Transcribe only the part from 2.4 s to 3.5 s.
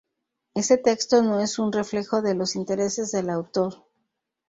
intereses del